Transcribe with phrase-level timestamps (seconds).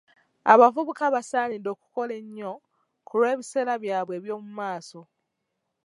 [0.53, 2.51] Abavubuka basaanidde okukola ennyo
[3.07, 5.01] ku lw'ebiseera byabwe eby'omu maaaso.